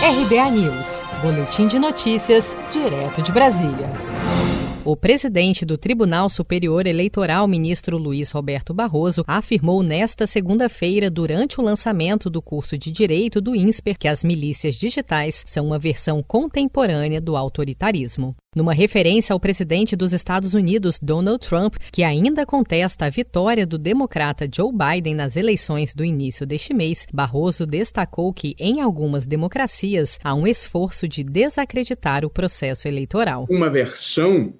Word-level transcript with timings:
RBA 0.00 0.50
News, 0.52 1.02
Boletim 1.20 1.66
de 1.66 1.76
Notícias, 1.76 2.56
direto 2.70 3.20
de 3.20 3.32
Brasília. 3.32 3.90
O 4.84 4.96
presidente 4.96 5.66
do 5.66 5.76
Tribunal 5.76 6.30
Superior 6.30 6.86
Eleitoral, 6.86 7.48
ministro 7.48 7.98
Luiz 7.98 8.30
Roberto 8.30 8.72
Barroso, 8.72 9.24
afirmou 9.26 9.82
nesta 9.82 10.24
segunda-feira, 10.24 11.10
durante 11.10 11.60
o 11.60 11.64
lançamento 11.64 12.30
do 12.30 12.40
curso 12.40 12.78
de 12.78 12.92
Direito 12.92 13.40
do 13.40 13.56
INSPER, 13.56 13.98
que 13.98 14.06
as 14.06 14.22
milícias 14.22 14.76
digitais 14.76 15.42
são 15.44 15.66
uma 15.66 15.80
versão 15.80 16.22
contemporânea 16.22 17.20
do 17.20 17.36
autoritarismo. 17.36 18.36
Numa 18.56 18.72
referência 18.72 19.34
ao 19.34 19.38
presidente 19.38 19.94
dos 19.94 20.14
Estados 20.14 20.54
Unidos, 20.54 20.98
Donald 21.02 21.46
Trump, 21.46 21.76
que 21.92 22.02
ainda 22.02 22.46
contesta 22.46 23.04
a 23.04 23.10
vitória 23.10 23.66
do 23.66 23.76
democrata 23.76 24.48
Joe 24.50 24.72
Biden 24.72 25.14
nas 25.14 25.36
eleições 25.36 25.94
do 25.94 26.02
início 26.02 26.46
deste 26.46 26.72
mês, 26.72 27.06
Barroso 27.12 27.66
destacou 27.66 28.32
que, 28.32 28.54
em 28.58 28.80
algumas 28.80 29.26
democracias, 29.26 30.18
há 30.24 30.34
um 30.34 30.46
esforço 30.46 31.06
de 31.06 31.22
desacreditar 31.22 32.24
o 32.24 32.30
processo 32.30 32.88
eleitoral. 32.88 33.46
Uma 33.50 33.68
versão 33.68 34.54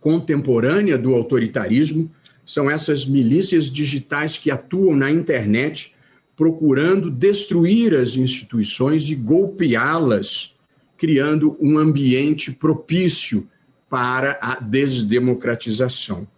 contemporânea 0.00 0.96
do 0.96 1.14
autoritarismo 1.14 2.10
são 2.46 2.70
essas 2.70 3.04
milícias 3.04 3.66
digitais 3.66 4.38
que 4.38 4.50
atuam 4.50 4.96
na 4.96 5.10
internet 5.10 5.94
procurando 6.34 7.10
destruir 7.10 7.94
as 7.94 8.16
instituições 8.16 9.10
e 9.10 9.14
golpeá-las, 9.14 10.56
criando 11.02 11.56
um 11.60 11.78
ambiente 11.78 12.52
propício 12.52 13.48
para 13.90 14.38
a 14.40 14.60
desdemocratização. 14.60 16.28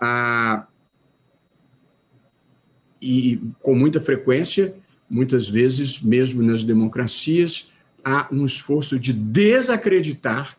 Ah, 0.00 0.66
e 3.00 3.38
com 3.60 3.74
muita 3.74 4.00
frequência, 4.00 4.74
muitas 5.08 5.50
vezes, 5.50 6.00
mesmo 6.00 6.42
nas 6.42 6.64
democracias, 6.64 7.70
há 8.02 8.26
um 8.32 8.46
esforço 8.46 8.98
de 8.98 9.12
desacreditar 9.12 10.56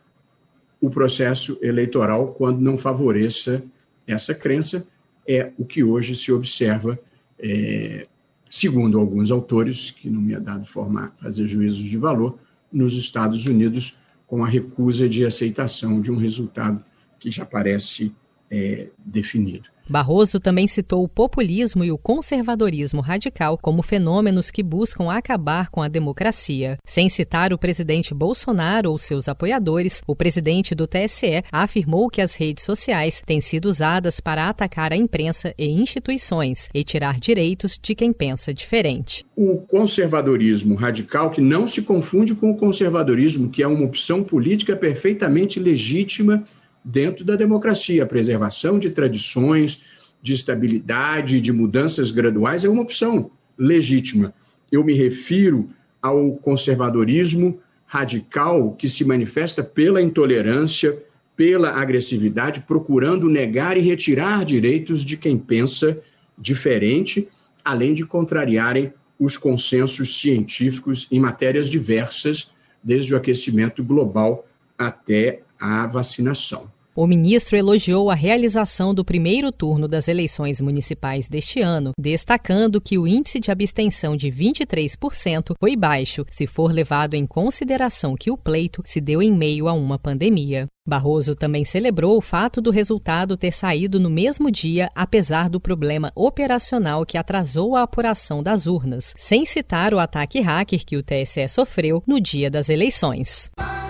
o 0.80 0.88
processo 0.88 1.58
eleitoral 1.60 2.34
quando 2.34 2.60
não 2.60 2.78
favoreça 2.78 3.64
essa 4.06 4.32
crença, 4.36 4.86
é 5.26 5.50
o 5.58 5.64
que 5.64 5.82
hoje 5.82 6.14
se 6.14 6.30
observa, 6.30 6.96
é, 7.40 8.06
segundo 8.48 9.00
alguns 9.00 9.32
autores, 9.32 9.90
que 9.90 10.08
não 10.08 10.20
me 10.20 10.32
é 10.32 10.38
dado 10.38 10.64
formar, 10.64 11.12
fazer 11.20 11.48
juízos 11.48 11.82
de 11.82 11.98
valor, 11.98 12.38
nos 12.72 12.94
Estados 12.94 13.46
Unidos, 13.46 13.96
com 14.26 14.44
a 14.44 14.48
recusa 14.48 15.08
de 15.08 15.24
aceitação 15.24 16.00
de 16.00 16.10
um 16.10 16.16
resultado 16.16 16.84
que 17.18 17.30
já 17.30 17.44
parece 17.44 18.12
é, 18.50 18.88
definido. 19.04 19.68
Barroso 19.88 20.38
também 20.38 20.66
citou 20.66 21.02
o 21.02 21.08
populismo 21.08 21.82
e 21.82 21.90
o 21.90 21.96
conservadorismo 21.96 23.00
radical 23.00 23.56
como 23.56 23.82
fenômenos 23.82 24.50
que 24.50 24.62
buscam 24.62 25.10
acabar 25.10 25.70
com 25.70 25.80
a 25.80 25.88
democracia. 25.88 26.76
Sem 26.84 27.08
citar 27.08 27.54
o 27.54 27.58
presidente 27.58 28.12
Bolsonaro 28.12 28.90
ou 28.90 28.98
seus 28.98 29.28
apoiadores, 29.28 30.02
o 30.06 30.14
presidente 30.14 30.74
do 30.74 30.86
TSE 30.86 31.42
afirmou 31.50 32.10
que 32.10 32.20
as 32.20 32.34
redes 32.34 32.64
sociais 32.64 33.22
têm 33.24 33.40
sido 33.40 33.64
usadas 33.64 34.20
para 34.20 34.50
atacar 34.50 34.92
a 34.92 34.96
imprensa 34.96 35.54
e 35.56 35.66
instituições 35.68 36.68
e 36.74 36.84
tirar 36.84 37.18
direitos 37.18 37.78
de 37.80 37.94
quem 37.94 38.12
pensa 38.12 38.52
diferente. 38.52 39.24
O 39.34 39.56
conservadorismo 39.56 40.74
radical, 40.74 41.30
que 41.30 41.40
não 41.40 41.66
se 41.66 41.80
confunde 41.80 42.34
com 42.34 42.50
o 42.50 42.56
conservadorismo, 42.56 43.48
que 43.48 43.62
é 43.62 43.66
uma 43.66 43.86
opção 43.86 44.22
política 44.22 44.76
perfeitamente 44.76 45.58
legítima 45.58 46.44
dentro 46.84 47.24
da 47.24 47.36
democracia. 47.36 48.02
A 48.02 48.06
preservação 48.06 48.78
de 48.78 48.90
tradições, 48.90 49.84
de 50.22 50.32
estabilidade, 50.32 51.40
de 51.40 51.52
mudanças 51.52 52.10
graduais 52.10 52.64
é 52.64 52.68
uma 52.68 52.82
opção 52.82 53.30
legítima. 53.56 54.34
Eu 54.70 54.84
me 54.84 54.94
refiro 54.94 55.70
ao 56.00 56.32
conservadorismo 56.36 57.60
radical 57.86 58.72
que 58.72 58.88
se 58.88 59.04
manifesta 59.04 59.62
pela 59.62 60.02
intolerância, 60.02 61.02
pela 61.36 61.70
agressividade, 61.70 62.64
procurando 62.66 63.28
negar 63.28 63.76
e 63.76 63.80
retirar 63.80 64.44
direitos 64.44 65.04
de 65.04 65.16
quem 65.16 65.38
pensa 65.38 65.98
diferente, 66.36 67.28
além 67.64 67.94
de 67.94 68.04
contrariarem 68.04 68.92
os 69.18 69.36
consensos 69.36 70.18
científicos 70.18 71.08
em 71.10 71.18
matérias 71.18 71.68
diversas, 71.68 72.52
desde 72.82 73.14
o 73.14 73.16
aquecimento 73.16 73.82
global 73.82 74.46
até 74.76 75.40
a 75.60 75.86
vacinação. 75.86 76.70
O 77.00 77.06
ministro 77.06 77.56
elogiou 77.56 78.10
a 78.10 78.14
realização 78.16 78.92
do 78.92 79.04
primeiro 79.04 79.52
turno 79.52 79.86
das 79.86 80.08
eleições 80.08 80.60
municipais 80.60 81.28
deste 81.28 81.60
ano, 81.60 81.92
destacando 81.96 82.80
que 82.80 82.98
o 82.98 83.06
índice 83.06 83.38
de 83.38 83.52
abstenção 83.52 84.16
de 84.16 84.32
23% 84.32 85.54
foi 85.60 85.76
baixo, 85.76 86.24
se 86.28 86.44
for 86.44 86.72
levado 86.72 87.14
em 87.14 87.24
consideração 87.24 88.16
que 88.16 88.32
o 88.32 88.36
pleito 88.36 88.82
se 88.84 89.00
deu 89.00 89.22
em 89.22 89.32
meio 89.32 89.68
a 89.68 89.72
uma 89.74 89.96
pandemia. 89.96 90.66
Barroso 90.84 91.36
também 91.36 91.64
celebrou 91.64 92.16
o 92.16 92.20
fato 92.20 92.60
do 92.60 92.72
resultado 92.72 93.36
ter 93.36 93.52
saído 93.52 94.00
no 94.00 94.10
mesmo 94.10 94.50
dia, 94.50 94.90
apesar 94.92 95.48
do 95.48 95.60
problema 95.60 96.10
operacional 96.16 97.06
que 97.06 97.16
atrasou 97.16 97.76
a 97.76 97.82
apuração 97.82 98.42
das 98.42 98.66
urnas, 98.66 99.14
sem 99.16 99.44
citar 99.44 99.94
o 99.94 100.00
ataque 100.00 100.40
hacker 100.40 100.84
que 100.84 100.96
o 100.96 101.02
TSE 101.04 101.46
sofreu 101.46 102.02
no 102.04 102.20
dia 102.20 102.50
das 102.50 102.68
eleições. 102.68 103.52